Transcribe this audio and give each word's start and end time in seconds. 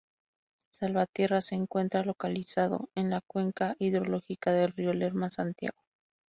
Salvatierra 0.73 1.41
se 1.41 1.53
encuentra 1.53 2.03
localizado 2.03 2.89
en 2.95 3.11
la 3.11 3.21
Cuenca 3.21 3.75
Hidrológica 3.77 4.51
del 4.51 4.71
Río 4.71 4.93
Lerma 4.93 5.29
Santiago. 5.29 5.77